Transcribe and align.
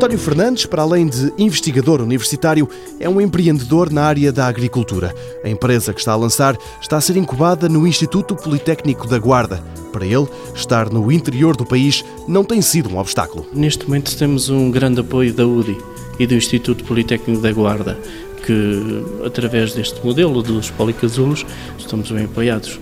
António 0.00 0.18
Fernandes, 0.18 0.64
para 0.64 0.80
além 0.80 1.06
de 1.06 1.30
investigador 1.36 2.00
universitário, 2.00 2.66
é 2.98 3.06
um 3.06 3.20
empreendedor 3.20 3.92
na 3.92 4.04
área 4.04 4.32
da 4.32 4.46
agricultura. 4.46 5.14
A 5.44 5.48
empresa 5.50 5.92
que 5.92 6.00
está 6.00 6.12
a 6.12 6.16
lançar 6.16 6.56
está 6.80 6.96
a 6.96 7.00
ser 7.02 7.18
incubada 7.18 7.68
no 7.68 7.86
Instituto 7.86 8.34
Politécnico 8.34 9.06
da 9.06 9.18
Guarda. 9.18 9.62
Para 9.92 10.06
ele, 10.06 10.26
estar 10.54 10.88
no 10.88 11.12
interior 11.12 11.54
do 11.54 11.66
país 11.66 12.02
não 12.26 12.42
tem 12.42 12.62
sido 12.62 12.88
um 12.88 12.96
obstáculo. 12.96 13.46
Neste 13.52 13.84
momento 13.84 14.16
temos 14.16 14.48
um 14.48 14.70
grande 14.70 15.02
apoio 15.02 15.34
da 15.34 15.46
UDI 15.46 15.76
e 16.18 16.26
do 16.26 16.32
Instituto 16.32 16.82
Politécnico 16.82 17.42
da 17.42 17.52
Guarda, 17.52 17.98
que 18.46 19.04
através 19.22 19.74
deste 19.74 20.02
modelo 20.02 20.42
dos 20.42 20.70
policasulos 20.70 21.44
estamos 21.78 22.10
bem 22.10 22.24
apoiados. 22.24 22.80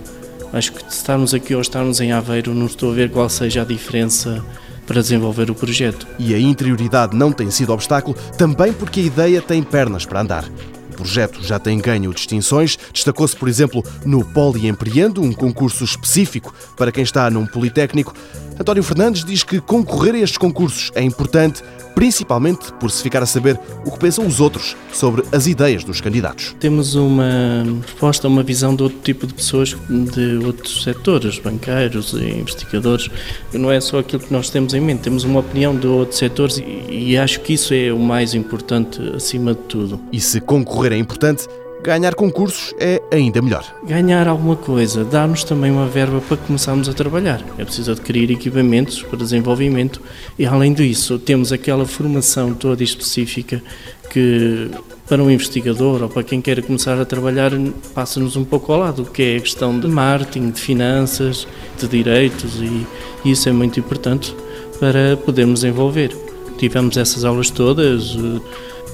Acho 0.53 0.71
que 0.71 0.89
estarmos 0.89 1.33
aqui 1.33 1.53
ou 1.53 1.59
estarmos 1.59 1.99
em 1.99 2.13
Aveiro, 2.13 2.55
não 2.55 2.67
estou 2.67 2.93
a 2.93 2.95
ver 2.95 3.11
qual 3.11 3.27
seja 3.27 3.63
a 3.63 3.65
diferença 3.65 4.41
para 4.89 5.01
desenvolver 5.01 5.51
o 5.51 5.55
projeto. 5.55 6.07
E 6.17 6.33
a 6.33 6.39
interioridade 6.39 7.15
não 7.15 7.31
tem 7.31 7.51
sido 7.51 7.71
obstáculo, 7.71 8.17
também 8.35 8.73
porque 8.73 9.01
a 9.01 9.03
ideia 9.03 9.39
tem 9.39 9.61
pernas 9.61 10.03
para 10.03 10.21
andar. 10.21 10.45
O 10.91 10.95
projeto 10.95 11.43
já 11.43 11.59
tem 11.59 11.77
ganho 11.77 12.11
distinções, 12.11 12.75
destacou-se, 12.91 13.35
por 13.35 13.47
exemplo, 13.47 13.83
no 14.03 14.25
Poli 14.25 14.67
Empreendo, 14.67 15.21
um 15.21 15.31
concurso 15.31 15.83
específico 15.83 16.51
para 16.75 16.91
quem 16.91 17.03
está 17.03 17.29
num 17.29 17.45
Politécnico. 17.45 18.15
António 18.59 18.83
Fernandes 18.83 19.23
diz 19.23 19.41
que 19.41 19.61
concorrer 19.61 20.15
a 20.15 20.17
estes 20.19 20.37
concursos 20.37 20.91
é 20.93 21.01
importante 21.01 21.63
principalmente 21.95 22.71
por 22.73 22.91
se 22.91 23.01
ficar 23.01 23.23
a 23.23 23.25
saber 23.25 23.59
o 23.85 23.91
que 23.91 23.99
pensam 23.99 24.25
os 24.25 24.39
outros 24.39 24.75
sobre 24.91 25.23
as 25.31 25.47
ideias 25.47 25.83
dos 25.83 25.99
candidatos. 25.99 26.55
Temos 26.59 26.95
uma 26.95 27.65
proposta, 27.85 28.27
uma 28.27 28.43
visão 28.43 28.75
de 28.75 28.83
outro 28.83 28.99
tipo 28.99 29.25
de 29.25 29.33
pessoas 29.33 29.75
de 29.89 30.45
outros 30.45 30.83
setores, 30.83 31.39
banqueiros 31.39 32.13
e 32.13 32.39
investigadores. 32.39 33.09
Não 33.53 33.71
é 33.71 33.81
só 33.81 33.99
aquilo 33.99 34.21
que 34.21 34.31
nós 34.31 34.49
temos 34.49 34.73
em 34.73 34.81
mente, 34.81 35.01
temos 35.01 35.23
uma 35.23 35.39
opinião 35.39 35.75
de 35.75 35.87
outros 35.87 36.19
setores 36.19 36.57
e, 36.57 36.63
e 36.89 37.17
acho 37.17 37.39
que 37.41 37.53
isso 37.53 37.73
é 37.73 37.91
o 37.91 37.99
mais 37.99 38.33
importante 38.33 39.01
acima 39.15 39.53
de 39.53 39.61
tudo. 39.61 39.99
E 40.11 40.19
se 40.19 40.39
concorrer 40.39 40.93
é 40.93 40.97
importante, 40.97 41.47
ganhar 41.83 42.15
concursos 42.15 42.73
é 42.79 43.01
ainda 43.11 43.41
melhor. 43.41 43.65
Ganhar 43.85 44.27
alguma 44.27 44.55
coisa, 44.55 45.03
dar-nos 45.03 45.43
também 45.43 45.71
uma 45.71 45.87
verba 45.87 46.21
para 46.21 46.37
começarmos 46.37 46.89
a 46.89 46.93
trabalhar. 46.93 47.43
É 47.57 47.63
preciso 47.63 47.91
adquirir 47.91 48.31
equipamentos 48.31 49.01
para 49.01 49.17
desenvolvimento 49.17 50.01
e, 50.37 50.45
além 50.45 50.73
disso, 50.73 51.17
temos 51.19 51.51
aquela 51.51 51.85
formação 51.85 52.53
toda 52.53 52.83
específica 52.83 53.61
que 54.09 54.69
para 55.07 55.23
um 55.23 55.29
investigador 55.29 56.03
ou 56.03 56.09
para 56.09 56.23
quem 56.23 56.39
queira 56.39 56.61
começar 56.61 56.99
a 56.99 57.05
trabalhar 57.05 57.51
passa-nos 57.95 58.35
um 58.35 58.43
pouco 58.43 58.71
ao 58.71 58.79
lado, 58.79 59.05
que 59.05 59.23
é 59.23 59.37
a 59.37 59.39
questão 59.39 59.79
de 59.79 59.87
marketing, 59.87 60.51
de 60.51 60.61
finanças, 60.61 61.47
de 61.79 61.87
direitos 61.87 62.61
e 62.61 62.85
isso 63.25 63.49
é 63.49 63.51
muito 63.51 63.79
importante 63.79 64.35
para 64.79 65.17
podermos 65.17 65.61
desenvolver. 65.61 66.15
Tivemos 66.57 66.95
essas 66.97 67.25
aulas 67.25 67.49
todas, 67.49 68.15
eh, 68.15 68.39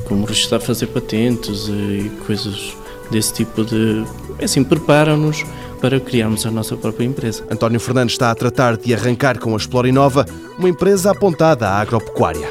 como 0.05 0.25
registrar, 0.25 0.59
fazer 0.59 0.87
patentes 0.87 1.67
e 1.67 2.11
coisas 2.25 2.75
desse 3.11 3.33
tipo 3.33 3.63
de. 3.63 4.03
Assim, 4.41 4.63
preparam-nos 4.63 5.43
para 5.81 5.99
criarmos 5.99 6.45
a 6.45 6.51
nossa 6.51 6.75
própria 6.75 7.05
empresa. 7.05 7.43
António 7.49 7.79
Fernandes 7.79 8.13
está 8.13 8.31
a 8.31 8.35
tratar 8.35 8.77
de 8.77 8.93
arrancar 8.93 9.39
com 9.39 9.53
a 9.53 9.57
Explorinova, 9.57 10.25
uma 10.57 10.69
empresa 10.69 11.11
apontada 11.11 11.67
à 11.69 11.79
agropecuária. 11.81 12.49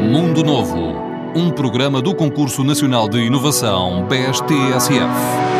Mundo 0.00 0.42
Novo, 0.42 0.94
um 1.34 1.50
programa 1.50 2.00
do 2.00 2.14
Concurso 2.14 2.64
Nacional 2.64 3.08
de 3.08 3.18
Inovação 3.18 4.06
BSTSF. 4.08 5.57